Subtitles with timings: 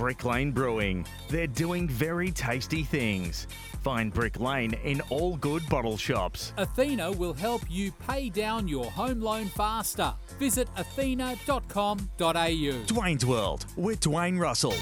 [0.00, 1.04] Brick Lane Brewing.
[1.28, 3.46] They're doing very tasty things.
[3.82, 6.54] Find Brick Lane in all good bottle shops.
[6.56, 10.14] Athena will help you pay down your home loan faster.
[10.38, 12.06] Visit athena.com.au.
[12.16, 14.72] Dwayne's World with Dwayne Russell.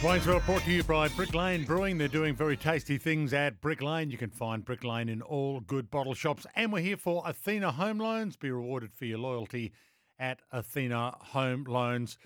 [0.00, 1.96] Dwayne's World brought to you by Brick Lane Brewing.
[1.96, 4.10] They're doing very tasty things at Brick Lane.
[4.10, 6.44] You can find Brick Lane in all good bottle shops.
[6.56, 8.34] And we're here for Athena Home Loans.
[8.34, 9.72] Be rewarded for your loyalty
[10.18, 12.18] at Athena Home Loans.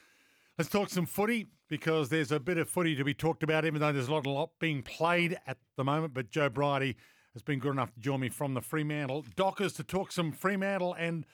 [0.58, 3.80] Let's talk some footy because there's a bit of footy to be talked about, even
[3.80, 6.12] though there's a lot, a lot being played at the moment.
[6.12, 6.97] But Joe Brierty
[7.32, 10.94] has been good enough to join me from the Fremantle Dockers to talk some Fremantle
[10.94, 11.24] and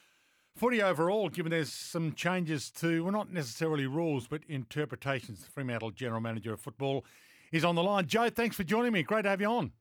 [0.55, 5.47] footy overall, given there's some changes to, well, not necessarily rules, but interpretations.
[5.53, 7.05] Fremantle General Manager of Football
[7.53, 8.07] is on the line.
[8.07, 9.03] Joe, thanks for joining me.
[9.03, 9.73] Great to have you on.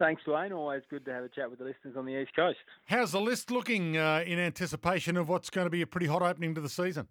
[0.00, 0.50] Thanks, Dwayne.
[0.50, 2.56] Always good to have a chat with the listeners on the East Coast.
[2.86, 6.22] How's the list looking uh, in anticipation of what's going to be a pretty hot
[6.22, 7.06] opening to the season?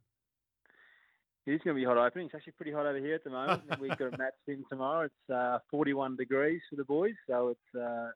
[1.45, 2.25] It is going to be a hot opening.
[2.25, 3.61] It's actually pretty hot over here at the moment.
[3.79, 5.05] We've got a match in tomorrow.
[5.05, 8.09] It's uh, 41 degrees for the boys, so it's uh,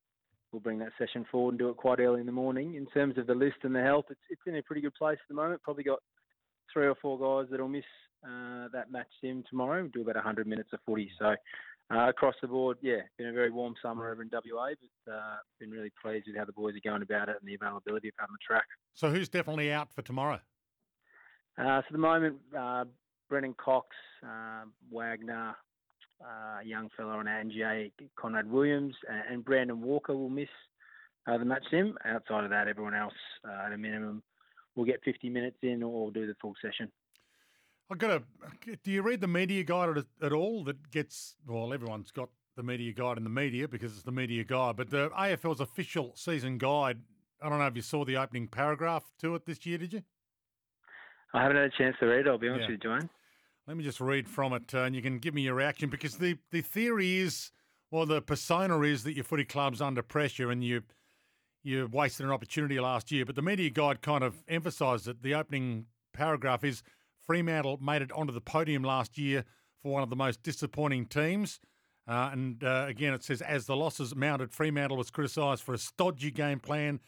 [0.52, 2.74] we'll bring that session forward and do it quite early in the morning.
[2.74, 5.20] In terms of the list and the health, it's it's in a pretty good place
[5.22, 5.62] at the moment.
[5.62, 6.00] Probably got
[6.74, 7.84] three or four guys that'll miss
[8.26, 9.82] uh, that match sim tomorrow.
[9.84, 11.36] We'll do about 100 minutes of footy, so
[11.94, 14.70] uh, across the board, yeah, been a very warm summer over in WA,
[15.06, 17.56] but uh, been really pleased with how the boys are going about it and the
[17.56, 18.66] availability of having the track.
[18.94, 20.40] So who's definitely out for tomorrow?
[21.58, 22.86] Uh, so at the moment, uh,
[23.30, 23.88] Brennan Cox,
[24.26, 25.56] uh, Wagner,
[26.22, 30.50] uh, young fellow on Angie, Conrad Williams, and, and Brandon Walker will miss
[31.28, 31.96] uh, the match sim.
[32.06, 33.14] Outside of that, everyone else
[33.48, 34.24] uh, at a minimum
[34.76, 36.92] will get 50 minutes in or do the full session.
[37.92, 38.24] I've got a.
[38.84, 40.64] Do you read the media guide at, at all?
[40.64, 41.74] That gets well.
[41.74, 44.76] Everyone's got the media guide in the media because it's the media guide.
[44.78, 47.00] But the AFL's official season guide.
[47.42, 49.78] I don't know if you saw the opening paragraph to it this year.
[49.78, 50.04] Did you?
[51.34, 52.28] I haven't had a chance to read it.
[52.28, 52.76] I'll be honest Yeah.
[52.76, 53.10] with you, Dwayne.
[53.68, 56.18] Let me just read from it, uh, and you can give me your reaction because
[56.18, 57.52] the the theory is,
[57.92, 60.84] well, the persona is that your footy club's under pressure and you
[61.64, 63.26] you wasted an opportunity last year.
[63.26, 66.84] But the media guide kind of emphasised that the opening paragraph is
[67.26, 69.46] Fremantle made it onto the podium last year
[69.82, 71.60] for one of the most disappointing teams.
[72.08, 75.78] Uh, and uh, again, it says as the losses mounted, Fremantle was criticised for a
[75.78, 77.00] stodgy game plan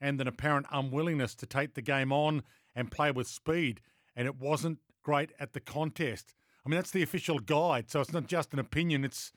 [0.00, 2.42] and an apparent unwillingness to take the game on
[2.74, 3.80] and play with speed.
[4.14, 6.34] And it wasn't great at the contest.
[6.64, 9.04] I mean, that's the official guide, so it's not just an opinion.
[9.04, 9.32] It's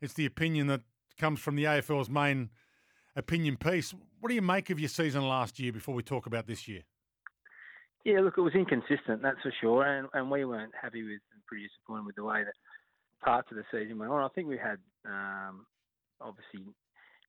[0.00, 0.80] it's the opinion that
[1.18, 2.50] comes from the AFL's main
[3.14, 3.94] opinion piece.
[4.20, 5.72] What do you make of your season last year?
[5.72, 6.82] Before we talk about this year,
[8.04, 11.46] Yeah, look, it was inconsistent, that's for sure, and and we weren't happy with and
[11.46, 12.54] pretty disappointed with the way that
[13.24, 14.22] parts of the season went on.
[14.22, 15.66] I think we had um,
[16.20, 16.72] obviously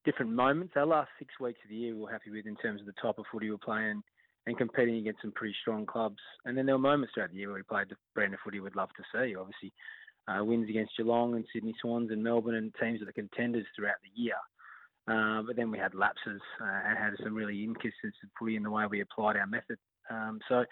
[0.05, 0.73] different moments.
[0.75, 2.93] Our last six weeks of the year we were happy with in terms of the
[3.01, 4.01] type of footy we were playing
[4.45, 6.19] and competing against some pretty strong clubs.
[6.45, 8.59] And then there were moments throughout the year where we played the brand of footy
[8.59, 9.35] we'd love to see.
[9.35, 9.71] Obviously,
[10.27, 14.01] uh, wins against Geelong and Sydney Swans and Melbourne and teams that are contenders throughout
[14.03, 14.35] the year.
[15.07, 18.71] Uh, but then we had lapses uh, and had some really inconsistent footy in the
[18.71, 19.77] way we applied our method.
[20.09, 20.65] Um, so,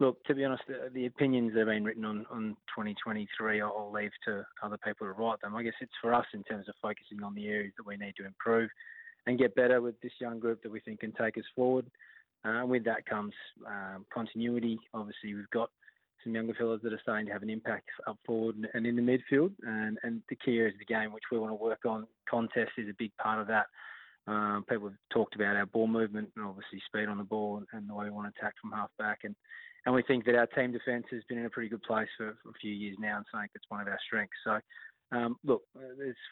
[0.00, 3.90] look, to be honest, the, the opinions that have been written on, on 2023, I'll,
[3.92, 5.54] leave to other people to write them.
[5.54, 8.14] I guess it's for us in terms of focusing on the areas that we need
[8.18, 8.70] to improve
[9.26, 11.86] and get better with this young group that we think can take us forward.
[12.44, 13.32] Uh, with that comes
[13.66, 14.78] um, continuity.
[14.92, 15.70] Obviously, we've got
[16.22, 18.96] some younger fellas that are starting to have an impact up forward and- and in
[18.96, 19.52] the midfield.
[19.62, 22.72] And, and the key areas of the game, which we want to work on, contest
[22.76, 23.66] is a big part of that.
[24.26, 27.66] Um, people have talked about our ball movement and obviously speed on the ball and,
[27.72, 29.20] and the way we want to attack from half back.
[29.24, 29.34] And,
[29.84, 32.36] and we think that our team defence has been in a pretty good place for,
[32.42, 34.36] for a few years now and something that's one of our strengths.
[34.44, 34.58] So,
[35.12, 35.62] um, look,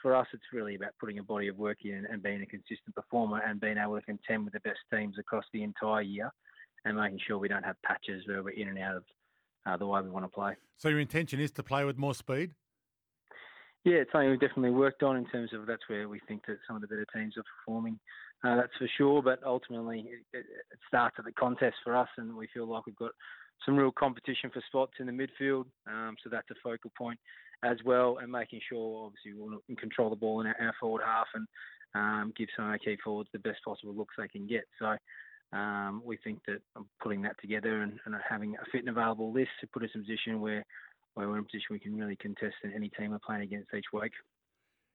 [0.01, 2.95] for us, it's really about putting a body of work in and being a consistent
[2.95, 6.33] performer and being able to contend with the best teams across the entire year
[6.85, 9.05] and making sure we don't have patches where we're in and out of
[9.67, 10.55] uh, the way we want to play.
[10.77, 12.53] so your intention is to play with more speed.
[13.85, 16.59] Yeah, it's something we've definitely worked on in terms of that's where we think that
[16.67, 17.99] some of the better teams are performing.
[18.45, 20.47] Uh, that's for sure, but ultimately it, it,
[20.87, 23.13] starts at the contest for us, and we feel like we've got
[23.65, 25.65] some real competition for spots in the midfield.
[25.87, 27.19] Um, so that's a focal point
[27.65, 31.27] as well, and making sure obviously we control the ball in our, our forward half
[31.35, 31.47] and
[31.95, 34.65] um, give some of our key forwards the best possible looks they can get.
[34.79, 34.97] So
[35.57, 36.61] um, we think that
[37.01, 40.01] putting that together and, and, having a fit and available list to put us in
[40.01, 40.65] a position where,
[41.15, 43.87] where we're in a position we can really contest any team we're playing against each
[43.93, 44.13] week.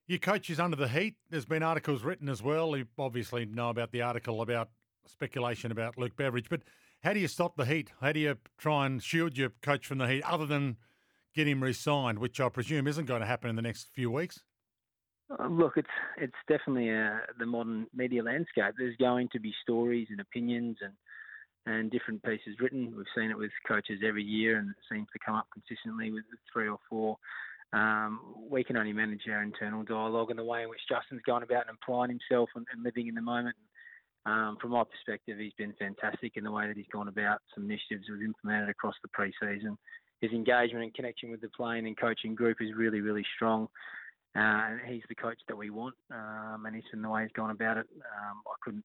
[0.08, 1.16] Your coach is under the heat.
[1.30, 2.76] There's been articles written as well.
[2.78, 4.70] You obviously know about the article about
[5.06, 6.62] speculation about Luke Beveridge, but
[7.04, 7.92] how do you stop the heat?
[8.02, 10.78] How do you try and shield your coach from the heat other than
[11.36, 14.42] get him re-signed, which I presume isn't going to happen in the next few weeks?
[15.30, 15.88] Uh, look, it's
[16.18, 18.74] it's definitely uh, the modern media landscape.
[18.78, 20.94] There's going to be stories and opinions and
[21.68, 22.94] and different pieces written.
[22.96, 26.24] We've seen it with coaches every year, and it seems to come up consistently with
[26.52, 27.18] three or four.
[27.74, 31.44] Um, we can only manage our internal dialogue and the way in which Justin's going
[31.44, 33.56] about and applying himself and, and living in the moment.
[34.26, 37.66] Um, from my perspective, he's been fantastic in the way that he's gone about some
[37.66, 39.78] initiatives we've implemented across the pre-season.
[40.22, 43.68] His engagement and connection with the playing and coaching group is really, really strong.
[44.36, 47.32] Uh, and he's the coach that we want, um, and he's in the way he's
[47.34, 47.88] gone about it.
[47.98, 48.84] Um, I couldn't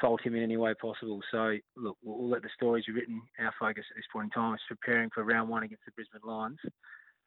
[0.00, 1.20] fault him in any way possible.
[1.30, 3.22] So, look, we'll, we'll, let the stories be written.
[3.38, 6.20] Our focus at this point in time is preparing for round one against the Brisbane
[6.24, 6.58] Lions,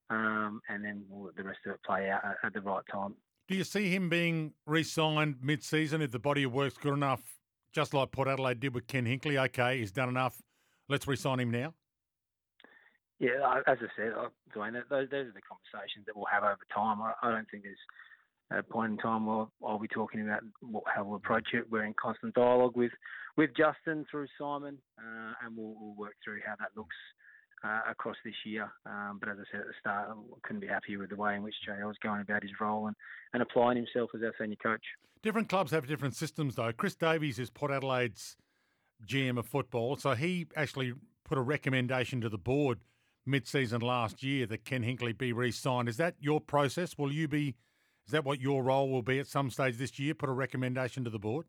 [0.09, 2.83] um, and then we'll let the rest of it play out at, at the right
[2.91, 3.15] time.
[3.47, 7.21] Do you see him being re-signed mid-season if the body of work's good enough,
[7.71, 9.41] just like Port Adelaide did with Ken Hinkley?
[9.45, 10.41] Okay, he's done enough.
[10.89, 11.73] Let's re-sign him now.
[13.19, 14.13] Yeah, as I said,
[14.55, 17.01] Dwayne, those, those are the conversations that we'll have over time.
[17.01, 17.77] I, I don't think there's
[18.51, 21.65] a point in time where I'll be talking about what, how we'll approach it.
[21.69, 22.91] We're in constant dialogue with,
[23.35, 26.95] with Justin through Simon, uh, and we'll, we'll, work through how that looks
[27.63, 28.71] uh, across this year.
[28.85, 30.13] Um, but as I said at the start, I
[30.43, 32.95] couldn't be happier with the way in which JL is going about his role and,
[33.33, 34.83] and applying himself as our senior coach.
[35.23, 36.71] Different clubs have different systems, though.
[36.71, 38.37] Chris Davies is Port Adelaide's
[39.05, 40.93] GM of football, so he actually
[41.25, 42.79] put a recommendation to the board–
[43.27, 45.89] mid-season last year that Ken Hinkley be re-signed.
[45.89, 46.97] Is that your process?
[46.97, 47.55] Will you be?
[48.07, 50.13] Is that what your role will be at some stage this year?
[50.13, 51.45] Put a recommendation to the board.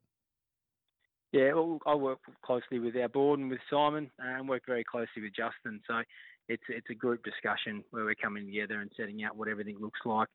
[1.31, 5.23] Yeah, well, I work closely with our board and with Simon, and work very closely
[5.23, 5.81] with Justin.
[5.87, 6.03] So
[6.49, 10.01] it's it's a group discussion where we're coming together and setting out what everything looks
[10.05, 10.29] like,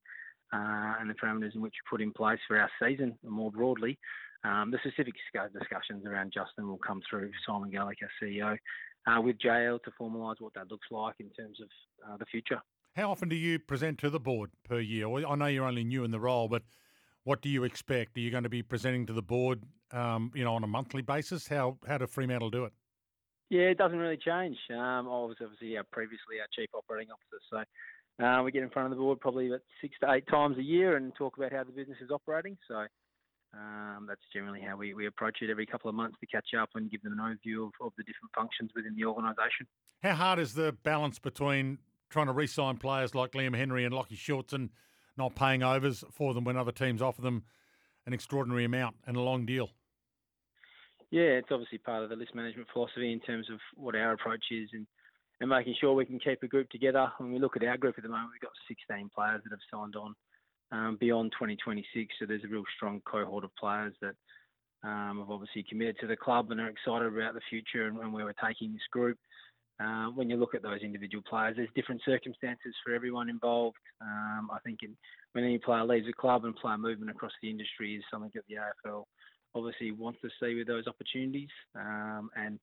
[0.54, 4.00] uh, and the parameters in which we put in place for our season more broadly.
[4.46, 5.16] Um, the specific
[5.60, 8.58] discussions around Justin will come through Simon Garlick, our CEO,
[9.08, 11.68] uh, with JL to formalise what that looks like in terms of
[12.08, 12.62] uh, the future.
[12.96, 15.08] How often do you present to the board per year?
[15.08, 16.62] I know you're only new in the role, but
[17.24, 18.18] what do you expect?
[18.18, 21.02] Are you going to be presenting to the board, um, you know, on a monthly
[21.02, 21.48] basis?
[21.48, 22.74] How how do Fremantle do it?
[23.50, 24.58] Yeah, it doesn't really change.
[24.70, 27.66] Um, I was obviously our, previously our chief operating officer,
[28.20, 30.58] so uh, we get in front of the board probably about six to eight times
[30.60, 32.58] a year and talk about how the business is operating.
[32.68, 32.86] So
[33.56, 36.70] um, that's generally how we, we approach it every couple of months to catch up
[36.76, 39.66] and give them an overview of, of the different functions within the organisation.
[40.04, 41.80] How hard is the balance between
[42.14, 44.70] trying to re-sign players like Liam Henry and Lachie Schultz and
[45.18, 47.44] not paying overs for them when other teams offer them
[48.06, 49.72] an extraordinary amount and a long deal?
[51.10, 54.46] Yeah, it's obviously part of the list management philosophy in terms of what our approach
[54.52, 54.86] is and,
[55.42, 57.12] and making sure we can keep a group together.
[57.18, 59.60] When we look at our group at the moment, we've got 16 players that have
[59.72, 60.14] signed on
[60.72, 62.14] um, beyond 2026.
[62.20, 64.16] So there's a real strong cohort of players that
[64.84, 68.14] um, have obviously committed to the club and are excited about the future and, and
[68.14, 69.18] where we're taking this group.
[69.80, 73.78] Uh, when you look at those individual players, there's different circumstances for everyone involved.
[74.02, 74.96] Um, I think in,
[75.34, 78.44] when any player leaves a club and player movement across the industry is something that
[78.48, 79.04] the AFL
[79.56, 81.50] obviously wants to see with those opportunities.
[81.76, 82.60] Um, and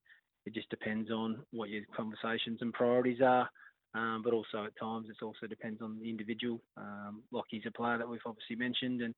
[0.47, 3.49] it just depends on what your conversations and priorities are.
[3.93, 6.61] Um, but also at times it also depends on the individual.
[6.77, 9.13] Um, Lachie's a player that we've obviously mentioned, and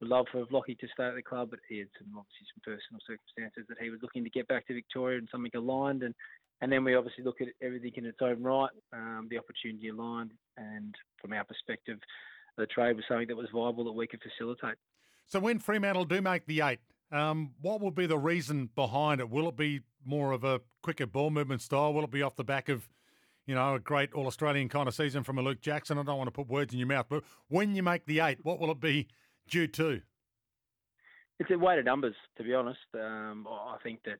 [0.00, 2.60] we'd love for Lachie to stay at the club, but he had some obviously some
[2.60, 6.14] personal circumstances that he was looking to get back to Victoria and something aligned, and
[6.60, 10.32] and then we obviously look at everything in its own right, um, the opportunity aligned,
[10.56, 11.98] and from our perspective,
[12.56, 14.76] the trade was something that was viable that we could facilitate.
[15.26, 16.80] So when Fremantle do make the eight,
[17.12, 19.30] um, what will be the reason behind it?
[19.30, 21.92] Will it be more of a quicker ball movement style?
[21.92, 22.88] Will it be off the back of
[23.48, 25.98] you know, a great All Australian kind of season from a Luke Jackson.
[25.98, 28.38] I don't want to put words in your mouth, but when you make the eight,
[28.42, 29.08] what will it be
[29.48, 30.02] due to?
[31.40, 32.78] It's a weight of numbers, to be honest.
[32.94, 34.18] Um, I think that,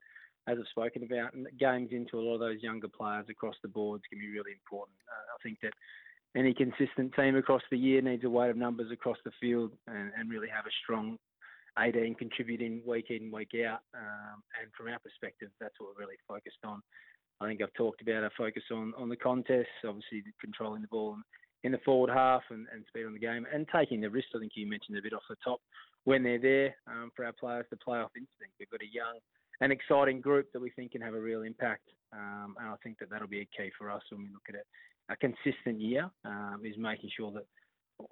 [0.48, 4.02] as I've spoken about, games into a lot of those younger players across the boards
[4.08, 4.96] can be really important.
[5.06, 5.72] Uh, I think that
[6.34, 10.10] any consistent team across the year needs a weight of numbers across the field and,
[10.16, 11.18] and really have a strong
[11.78, 13.80] 18 contributing week in, week out.
[13.94, 16.80] Um, and from our perspective, that's what we're really focused on.
[17.40, 21.16] I think I've talked about our focus on, on the contest, obviously controlling the ball
[21.64, 24.28] in the forward half and, and speed on the game and taking the risk.
[24.34, 25.60] I think you mentioned a bit off the top
[26.04, 28.54] when they're there um, for our players to play off instinct.
[28.58, 29.18] We've got a young
[29.60, 31.88] and exciting group that we think can have a real impact.
[32.12, 34.54] Um, and I think that that'll be a key for us when we look at
[34.54, 34.66] it.
[35.10, 37.46] A consistent year um, is making sure that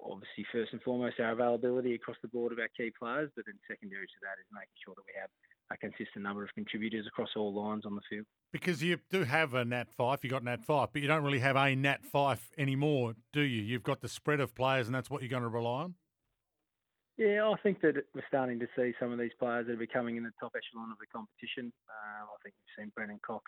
[0.01, 3.55] obviously first and foremost our availability across the board of our key players, but then
[3.67, 5.29] secondary to that is making sure that we have
[5.71, 8.25] a consistent number of contributors across all lines on the field.
[8.51, 11.39] Because you do have a Nat Fyfe, you got Nat Fyfe, but you don't really
[11.39, 13.61] have a Nat Fyfe anymore, do you?
[13.61, 15.95] You've got the spread of players, and that's what you're going to rely on.
[17.17, 20.17] Yeah, I think that we're starting to see some of these players that are becoming
[20.17, 21.73] in the top echelon of the competition.
[21.89, 23.43] Uh, I think we've seen Brennan Cox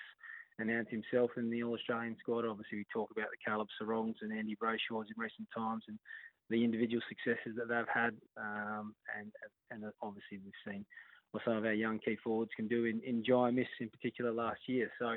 [0.58, 2.46] announce himself in the All Australian squad.
[2.46, 6.00] Obviously, we talk about the Caleb Serongs and Andy Brayshaws in recent times and
[6.50, 8.18] the individual successes that they've had.
[8.42, 9.30] Um, and
[9.70, 10.84] and obviously, we've seen
[11.30, 14.32] what some of our young key forwards can do in, in Jye Amiss in particular
[14.32, 14.90] last year.
[14.98, 15.14] So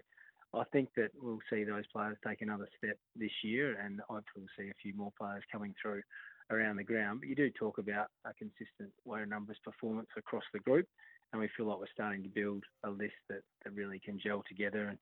[0.52, 4.56] I think that we'll see those players take another step this year, and hopefully we'll
[4.58, 6.02] see a few more players coming through
[6.50, 7.20] around the ground.
[7.20, 10.86] But you do talk about a consistent weight numbers performance across the group,
[11.32, 14.42] and we feel like we're starting to build a list that, that really can gel
[14.48, 14.98] together and,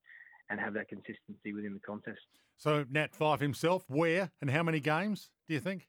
[0.51, 2.21] and have that consistency within the contest.
[2.57, 5.89] So Nat Fyfe himself, where and how many games do you think?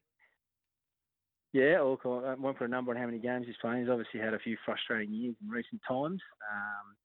[1.54, 3.82] Yeah, look, I went for a number on how many games he's playing.
[3.82, 6.22] He's obviously had a few frustrating years in recent times.
[6.50, 6.96] Um,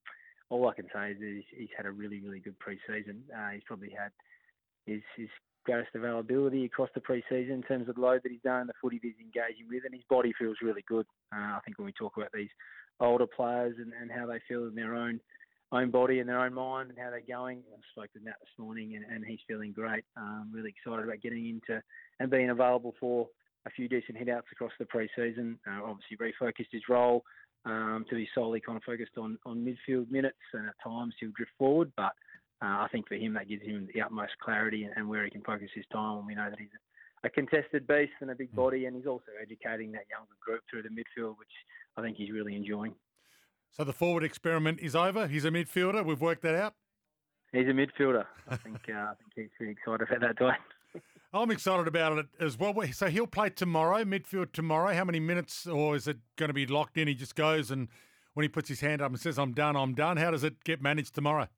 [0.50, 3.24] all I can say is he's, he's had a really, really good pre-season.
[3.36, 4.12] Uh, he's probably had
[4.86, 5.28] his, his
[5.66, 8.98] greatest availability across the pre-season in terms of the load that he's done, the footy
[9.02, 11.06] he's engaging with, and his body feels really good.
[11.34, 12.48] Uh, I think when we talk about these
[13.00, 15.20] older players and, and how they feel in their own
[15.72, 18.64] own body and their own mind and how they're going, I spoke with Matt this
[18.64, 20.04] morning, and, and he's feeling great.
[20.16, 21.82] Um, really excited about getting into
[22.20, 23.26] and being available for
[23.66, 25.58] a few decent hit-outs across the pre-season.
[25.66, 27.24] Uh, obviously, refocused his role
[27.64, 31.32] um, to be solely kind of focused on, on midfield minutes, and at times he'll
[31.36, 32.12] drift forward, but
[32.62, 35.42] I think for him that gives him the utmost clarity and, and, where he can
[35.42, 36.18] focus his time.
[36.18, 36.68] And we know that he's
[37.22, 38.56] a, contested beast and a big mm.
[38.56, 41.50] body, and he's also educating that younger group through the midfield, which
[41.96, 42.94] I think he's really enjoying.
[43.72, 45.26] So the forward experiment is over.
[45.26, 46.04] He's a midfielder.
[46.04, 46.74] We've worked that out.
[47.52, 48.24] He's a midfielder.
[48.48, 48.80] I think.
[48.88, 51.00] Uh, I think he's pretty excited about that, Dwayne.
[51.34, 52.74] I'm excited about it as well.
[52.92, 54.94] So he'll play tomorrow, midfield tomorrow.
[54.94, 57.08] How many minutes, or is it going to be locked in?
[57.08, 57.88] He just goes and
[58.34, 60.64] when he puts his hand up and says, "I'm done, I'm done." How does it
[60.64, 61.48] get managed tomorrow?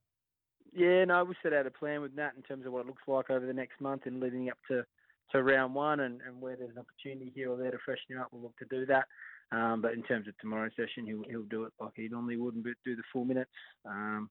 [0.78, 3.02] Yeah, no, we set out a plan with Nat in terms of what it looks
[3.06, 4.85] like over the next month and leading up to,
[5.32, 8.20] to round one and, and where there's an opportunity here or there to freshen you
[8.20, 9.06] up, we'll look to do that.
[9.50, 12.54] Um, but in terms of tomorrow's session, he'll, he'll do it like he normally would
[12.54, 13.50] and do the full minutes.
[13.85, 14.30] Um,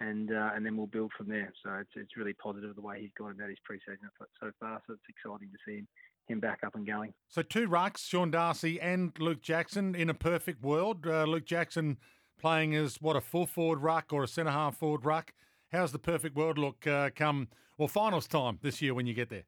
[0.00, 1.52] and uh, and then we'll build from there.
[1.64, 4.08] So it's it's really positive the way he's gone about his preseason
[4.40, 4.82] so far.
[4.86, 5.88] So it's exciting to see him,
[6.26, 7.14] him back up and going.
[7.28, 11.06] So two rucks, Sean Darcy and Luke Jackson in a perfect world.
[11.06, 11.96] Uh, Luke Jackson
[12.38, 15.32] playing as what a full forward ruck or a centre half forward ruck.
[15.72, 19.30] How's the perfect world look uh, come well finals time this year when you get
[19.30, 19.44] there?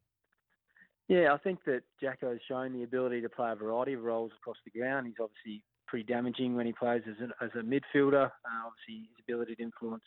[1.09, 4.31] Yeah, I think that Jacko has shown the ability to play a variety of roles
[4.37, 5.07] across the ground.
[5.07, 8.27] He's obviously pretty damaging when he plays as, an, as a midfielder.
[8.27, 10.05] Uh, obviously, his ability to influence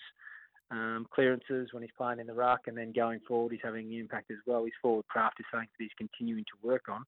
[0.70, 4.00] um, clearances when he's playing in the ruck, and then going forward, he's having an
[4.00, 4.64] impact as well.
[4.64, 7.04] His forward craft is something that he's continuing to work on.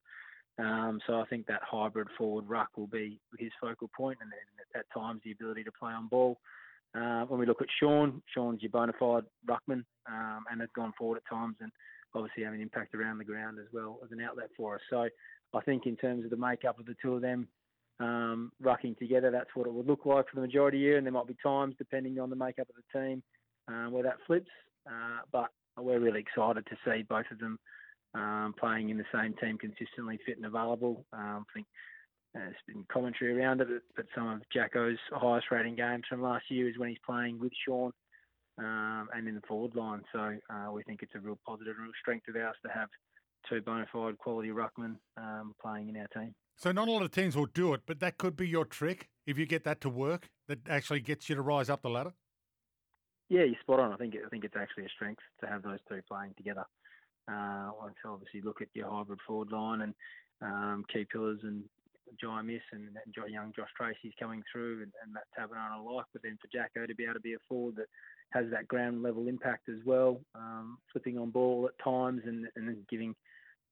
[0.57, 4.81] Um, so I think that hybrid forward ruck will be his focal point, and then
[4.81, 6.39] at times the ability to play on ball.
[6.95, 10.93] Uh, when we look at Sean, Sean's your bona fide ruckman um, and has gone
[10.97, 11.71] forward at times and
[12.15, 14.81] obviously having an impact around the ground as well as an outlet for us.
[14.89, 15.07] So
[15.53, 17.47] I think in terms of the makeup of the two of them
[17.99, 20.97] um, rucking together, that's what it would look like for the majority of the year.
[20.97, 23.23] And there might be times, depending on the makeup of the team,
[23.67, 24.51] uh, where that flips.
[24.87, 27.57] Uh, but we're really excited to see both of them
[28.13, 31.05] um, playing in the same team consistently, fit and available.
[31.13, 31.67] Um, I think
[32.33, 36.67] there's been commentary around it, but some of Jacko's highest rating games from last year
[36.69, 37.91] is when he's playing with Sean
[38.57, 40.01] um, and in the forward line.
[40.11, 42.89] So uh, we think it's a real positive, real strength of ours to have
[43.49, 46.33] two bona fide quality ruckmen um, playing in our team.
[46.57, 49.09] So not a lot of teams will do it, but that could be your trick
[49.25, 50.29] if you get that to work.
[50.47, 52.13] That actually gets you to rise up the ladder.
[53.29, 53.91] Yeah, you're spot on.
[53.91, 56.65] I think I think it's actually a strength to have those two playing together.
[57.31, 57.71] Uh,
[58.05, 59.93] obviously look at your hybrid forward line and
[60.41, 61.63] um, key pillars and
[62.19, 62.89] Jye Amiss and,
[63.29, 66.95] young Josh Treacy's coming through and, and Matt Taberner alike, but then for Jacko to
[66.95, 67.87] be able to be a forward that
[68.31, 72.77] has that ground level impact as well, um, flipping on ball at times and, and
[72.89, 73.15] giving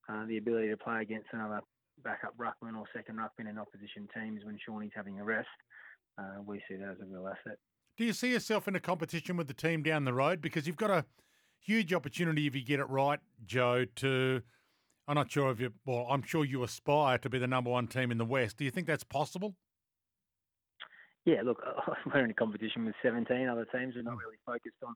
[0.09, 1.61] uh, the ability to play against another
[2.03, 5.47] backup ruckman or second ruckman in opposition teams when Shawnee's having a rest.
[6.17, 7.57] Uh, we see that as a real asset.
[7.97, 10.41] Do you see yourself in a competition with the team down the road?
[10.41, 11.05] Because you've got a
[11.59, 14.41] huge opportunity if you get it right, Joe, to
[15.07, 15.73] I'm not sure if you.
[15.85, 18.57] Well, I'm sure you aspire to be the number one team in the West.
[18.57, 19.55] Do you think that's possible?
[21.25, 21.61] Yeah, look,
[22.13, 23.95] we're in a competition with 17 other teams.
[23.95, 24.95] We're not really focused on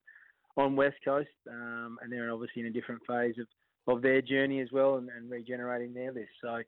[0.57, 4.61] on West Coast, um, and they're obviously in a different phase of, of their journey
[4.61, 6.31] as well and, and regenerating their list.
[6.41, 6.61] So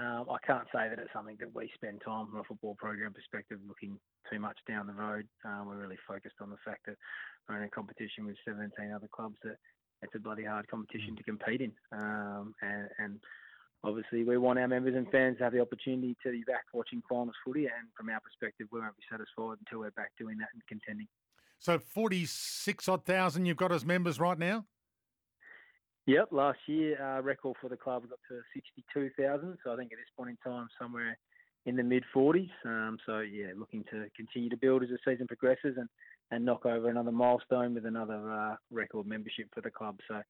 [0.00, 3.12] um, I can't say that it's something that we spend time from a football program
[3.12, 3.98] perspective looking
[4.30, 5.26] too much down the road.
[5.44, 6.96] Um, we're really focused on the fact that
[7.48, 9.56] we're in a competition with 17 other clubs that
[10.02, 11.72] it's a bloody hard competition to compete in.
[11.92, 13.20] Um, and, and,
[13.84, 17.02] obviously we want our members and fans to have the opportunity to be back watching
[17.08, 20.48] finals footy, and from our perspective, we won't be satisfied until we're back doing that
[20.54, 21.08] and contending.
[21.58, 24.64] So forty six odd thousand you've got as members right now.
[26.06, 29.58] Yep, last year uh, record for the club got to sixty two thousand.
[29.64, 31.18] So I think at this point in time, somewhere
[31.66, 32.50] in the mid 40s.
[32.64, 35.88] Um, so yeah, looking to continue to build as the season progresses and,
[36.32, 39.98] and knock over another milestone with another uh, record membership for the club.
[40.08, 40.22] So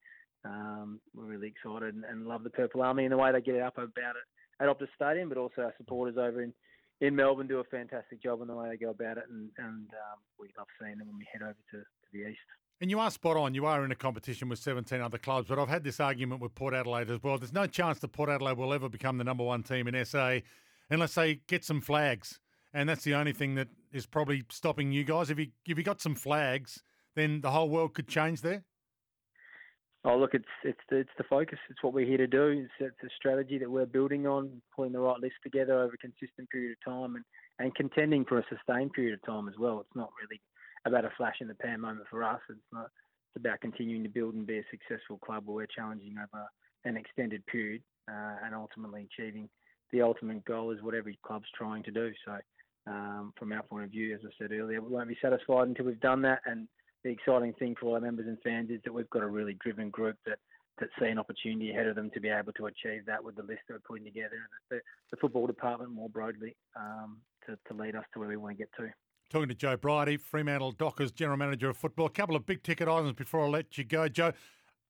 [0.45, 3.61] um, we're really excited and, and, love the Purple Army and the way they get
[3.61, 4.27] up about it
[4.61, 6.53] at Optus Stadium, but also our supporters over in,
[7.01, 9.87] in Melbourne do a fantastic job in the way they go about it, and, and
[9.91, 12.39] um, we love seeing them when we head over to, to the east.
[12.81, 13.55] And you are spot on.
[13.55, 16.53] You are in a competition with 17 other clubs, but I've had this argument with
[16.57, 17.39] Port Adelaide as well.
[17.39, 20.39] There's no chance that Port Adelaide will ever become the number one team in SA
[20.91, 22.41] unless they get some flags.
[22.75, 25.31] And that's the only thing that is probably stopping you guys.
[25.31, 26.83] If you if you got some flags,
[27.15, 28.65] then the whole world could change there.
[30.05, 31.59] Oh, look, it's it's the, it's the focus.
[31.69, 32.49] It's what we're here to do.
[32.49, 35.99] It's, it's a strategy that we're building on, pulling the right list together over a
[35.99, 37.25] consistent period of time, and,
[37.59, 39.81] and contending for a sustained period of time as well.
[39.81, 40.41] It's not really
[40.87, 42.41] about a flash in the pan moment for us.
[42.49, 42.89] It's not.
[43.35, 46.47] It's about continuing to build and be a successful club where we're challenging over
[46.85, 49.49] an extended period uh, and ultimately achieving
[49.93, 52.11] the ultimate goal is what every club's trying to do.
[52.25, 52.37] So,
[52.87, 55.87] um, from our point of view, as I said earlier, we won't be satisfied until
[55.87, 56.41] we've done that.
[56.47, 56.69] And
[57.05, 59.91] the exciting thing for our members and fans is that we've got a really driven
[59.91, 60.39] group that
[60.81, 63.43] that see an opportunity ahead of them to be able to achieve that with the
[63.43, 67.79] list that we're putting together and the, the football department more broadly um, to, to
[67.79, 68.89] lead us to where we want to get to.
[69.31, 72.07] Talking to Joe Brierty, Fremantle Dockers General Manager of Football.
[72.07, 74.33] A couple of big ticket items before I let you go, Joe.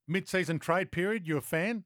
[0.09, 1.85] Mid season trade period, you a fan?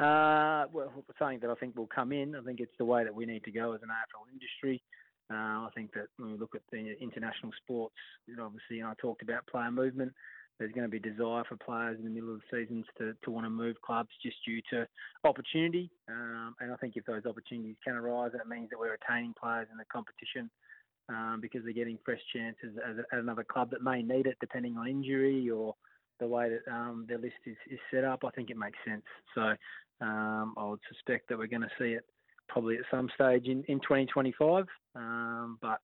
[0.00, 2.34] Uh, well, something that I think will come in.
[2.34, 4.82] I think it's the way that we need to go as an AFL industry.
[5.30, 7.94] Uh, I think that when we look at the international sports,
[8.26, 10.12] you know, obviously, and I talked about player movement.
[10.58, 13.30] There's going to be desire for players in the middle of the seasons to, to
[13.30, 14.86] want to move clubs just due to
[15.24, 15.90] opportunity.
[16.08, 19.68] Um, and I think if those opportunities can arise, that means that we're retaining players
[19.70, 20.50] in the competition
[21.08, 22.76] um, because they're getting fresh chances
[23.12, 25.74] at another club that may need it, depending on injury or
[26.20, 28.24] the way that um, their list is, is set up.
[28.24, 29.02] I think it makes sense.
[29.34, 29.54] So
[30.00, 32.04] um, I would suspect that we're going to see it
[32.48, 34.64] probably at some stage in, in 2025.
[34.94, 35.80] Um, but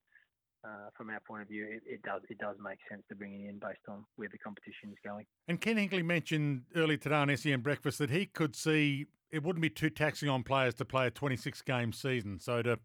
[0.63, 3.33] uh, from our point of view, it, it, does it does make sense to bring
[3.33, 5.25] it in based on where the competition is going.
[5.47, 9.61] And Ken Hinkley mentioned earlier today on SEN Breakfast that he could see it wouldn't
[9.61, 12.39] be too taxing on players to play a 26 game season.
[12.39, 12.79] So to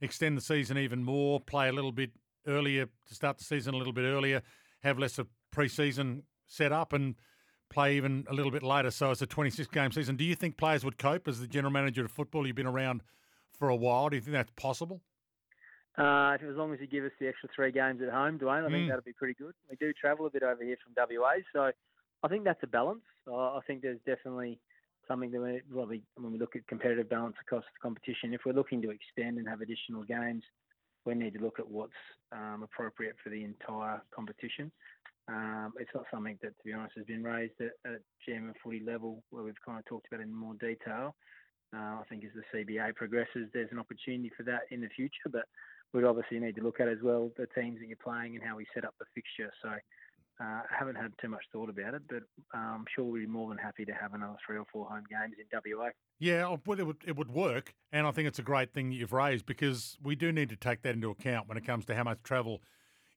[0.00, 2.10] extend the season even more, play a little bit
[2.46, 4.42] earlier to start the season a little bit earlier,
[4.82, 7.14] have less of pre-season set up, and
[7.70, 8.90] play even a little bit later.
[8.90, 10.16] So it's a 26 game season.
[10.16, 12.46] Do you think players would cope as the general manager of football?
[12.46, 13.02] You've been around
[13.58, 14.10] for a while.
[14.10, 15.00] Do you think that's possible?
[15.98, 18.70] Uh, as long as you give us the extra three games at home, Dwayne, I
[18.70, 18.88] think mm.
[18.88, 19.52] that'll be pretty good.
[19.68, 21.70] We do travel a bit over here from WA, so
[22.22, 23.02] I think that's a balance.
[23.30, 24.58] Uh, I think there's definitely
[25.06, 28.40] something that we, well, we, when we look at competitive balance across the competition, if
[28.46, 30.44] we're looking to extend and have additional games,
[31.04, 31.92] we need to look at what's
[32.32, 34.72] um, appropriate for the entire competition.
[35.28, 38.82] Um, it's not something that, to be honest, has been raised at, at GM footy
[38.84, 41.14] level where we've kind of talked about it in more detail.
[41.74, 45.30] Uh, I think as the CBA progresses, there's an opportunity for that in the future,
[45.30, 45.44] but
[45.92, 48.56] we'd obviously need to look at as well the teams that you're playing and how
[48.56, 49.50] we set up the fixture.
[49.62, 53.20] So uh, I haven't had too much thought about it, but um, I'm sure we'd
[53.20, 55.88] be more than happy to have another three or four home games in WA.
[56.18, 58.96] Yeah, oh, it would, it would work, and I think it's a great thing that
[58.96, 61.94] you've raised because we do need to take that into account when it comes to
[61.94, 62.60] how much travel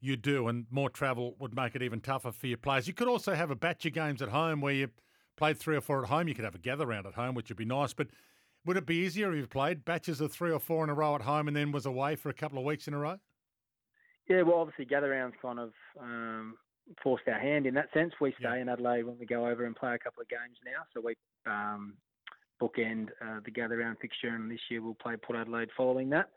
[0.05, 2.87] you do, and more travel would make it even tougher for your players.
[2.87, 4.89] You could also have a batch of games at home where you
[5.35, 6.27] played three or four at home.
[6.27, 7.93] You could have a gather round at home, which would be nice.
[7.93, 8.07] But
[8.65, 11.15] would it be easier if you played batches of three or four in a row
[11.15, 13.17] at home and then was away for a couple of weeks in a row?
[14.29, 16.55] Yeah, well, obviously gather rounds kind of um,
[17.03, 18.13] forced our hand in that sense.
[18.19, 18.61] We stay yeah.
[18.61, 21.15] in Adelaide when we go over and play a couple of games now, so we
[21.45, 21.93] um,
[22.61, 26.29] bookend uh, the gather round fixture, and this year we'll play Port Adelaide following that.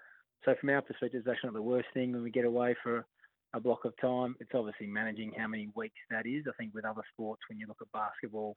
[0.44, 3.07] So from our perspective, it's actually not the worst thing when we get away for
[3.54, 4.37] a block of time.
[4.40, 6.44] It's obviously managing how many weeks that is.
[6.48, 8.56] I think with other sports, when you look at basketball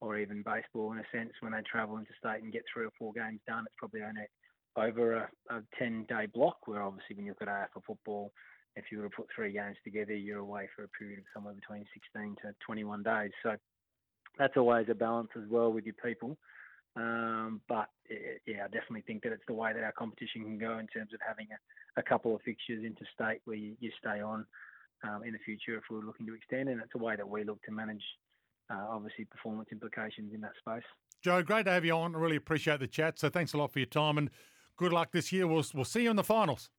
[0.00, 3.12] or even baseball, in a sense, when they travel interstate and get three or four
[3.12, 4.26] games done, it's probably only
[4.76, 6.66] over a, a 10 day block.
[6.66, 8.32] Where obviously, when you look at AFL football,
[8.76, 11.54] if you were to put three games together, you're away for a period of somewhere
[11.54, 13.30] between 16 to 21 days.
[13.42, 13.56] So
[14.38, 16.38] that's always a balance as well with your people.
[16.96, 17.88] Um, but
[18.46, 21.12] yeah, I definitely think that it's the way that our competition can go in terms
[21.14, 24.44] of having a, a couple of fixtures interstate where you, you stay on
[25.04, 27.44] um, in the future if we're looking to extend, and it's a way that we
[27.44, 28.02] look to manage
[28.70, 30.84] uh, obviously performance implications in that space.
[31.22, 32.14] Joe, great to have you on.
[32.14, 33.18] I really appreciate the chat.
[33.18, 34.30] So thanks a lot for your time and
[34.76, 35.46] good luck this year.
[35.46, 36.70] We'll we'll see you in the finals.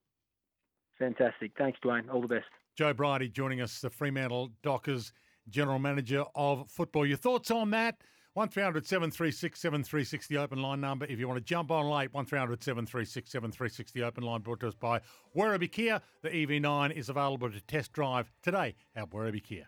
[0.98, 1.52] Fantastic.
[1.58, 2.14] Thanks, Dwayne.
[2.14, 2.48] All the best.
[2.78, 5.12] Joe Brierty joining us, the Fremantle Dockers
[5.50, 7.06] General Manager of Football.
[7.06, 7.98] Your thoughts on that?
[8.34, 11.06] 1300 736 736, the open line number.
[11.06, 14.68] If you want to jump on late, 1300 736 736, the open line brought to
[14.68, 15.02] us by
[15.36, 16.02] Werribee Kia.
[16.22, 19.68] The EV9 is available to test drive today at Werribee Kia.